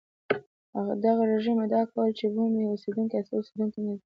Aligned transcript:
دغه 1.05 1.23
رژیم 1.33 1.57
ادعا 1.63 1.81
کوله 1.91 2.11
چې 2.17 2.25
بومي 2.33 2.63
اوسېدونکي 2.67 3.15
اصلي 3.17 3.35
اوسېدونکي 3.39 3.79
نه 3.87 3.91
دي. 3.97 3.99